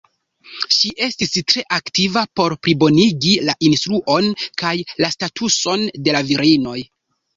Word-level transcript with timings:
Ŝi 0.75 0.89
estis 1.07 1.33
tre 1.51 1.63
aktiva 1.75 2.23
por 2.41 2.55
plibonigi 2.67 3.35
la 3.51 3.55
instruon 3.69 4.31
kaj 4.63 4.75
la 5.05 5.13
statuson 5.17 5.89
de 6.09 6.17
la 6.17 6.25
virinoj. 6.33 6.79